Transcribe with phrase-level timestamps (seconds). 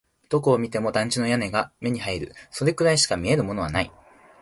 [0.29, 2.33] どこを見ても団地の屋根が目に入る。
[2.49, 3.91] それくらいしか見えるものはない。